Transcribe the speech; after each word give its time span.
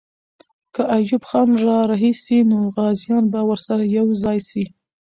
که 0.75 0.81
ایوب 0.97 1.23
خان 1.29 1.49
را 1.63 1.77
رهي 1.91 2.11
سي، 2.23 2.37
نو 2.49 2.59
غازیان 2.75 3.23
به 3.31 3.39
ورسره 3.49 3.83
یو 3.97 4.07
ځای 4.23 4.39
سي. 4.49 4.63